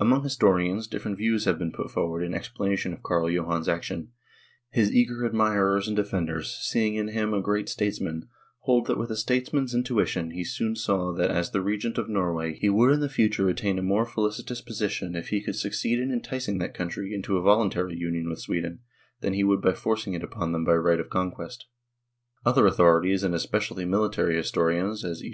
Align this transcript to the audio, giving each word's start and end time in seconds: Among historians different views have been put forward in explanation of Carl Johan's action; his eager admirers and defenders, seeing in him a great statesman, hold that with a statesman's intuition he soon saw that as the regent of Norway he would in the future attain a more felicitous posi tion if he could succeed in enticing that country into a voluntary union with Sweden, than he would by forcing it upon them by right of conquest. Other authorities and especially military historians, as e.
Among 0.00 0.24
historians 0.24 0.88
different 0.88 1.18
views 1.18 1.44
have 1.44 1.56
been 1.56 1.70
put 1.70 1.92
forward 1.92 2.24
in 2.24 2.34
explanation 2.34 2.92
of 2.92 3.04
Carl 3.04 3.30
Johan's 3.30 3.68
action; 3.68 4.08
his 4.70 4.90
eager 4.92 5.24
admirers 5.24 5.86
and 5.86 5.94
defenders, 5.96 6.50
seeing 6.62 6.96
in 6.96 7.06
him 7.06 7.32
a 7.32 7.40
great 7.40 7.68
statesman, 7.68 8.28
hold 8.62 8.86
that 8.88 8.98
with 8.98 9.08
a 9.12 9.16
statesman's 9.16 9.76
intuition 9.76 10.32
he 10.32 10.42
soon 10.42 10.74
saw 10.74 11.12
that 11.12 11.30
as 11.30 11.52
the 11.52 11.62
regent 11.62 11.96
of 11.96 12.08
Norway 12.08 12.54
he 12.54 12.68
would 12.68 12.92
in 12.94 12.98
the 12.98 13.08
future 13.08 13.48
attain 13.48 13.78
a 13.78 13.82
more 13.82 14.04
felicitous 14.04 14.60
posi 14.60 14.90
tion 14.90 15.14
if 15.14 15.28
he 15.28 15.40
could 15.40 15.54
succeed 15.54 16.00
in 16.00 16.10
enticing 16.10 16.58
that 16.58 16.74
country 16.74 17.14
into 17.14 17.36
a 17.36 17.40
voluntary 17.40 17.96
union 17.96 18.28
with 18.28 18.40
Sweden, 18.40 18.80
than 19.20 19.32
he 19.34 19.44
would 19.44 19.62
by 19.62 19.74
forcing 19.74 20.12
it 20.12 20.24
upon 20.24 20.50
them 20.50 20.64
by 20.64 20.74
right 20.74 20.98
of 20.98 21.08
conquest. 21.08 21.66
Other 22.44 22.66
authorities 22.66 23.22
and 23.22 23.32
especially 23.32 23.84
military 23.84 24.34
historians, 24.34 25.04
as 25.04 25.22
e. 25.22 25.26